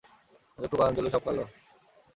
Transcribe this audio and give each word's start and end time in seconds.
চঞ্চু, 0.59 0.75
পা, 0.79 0.83
আঙুল 0.87 1.05
সব 1.13 1.21
কালো। 1.25 1.43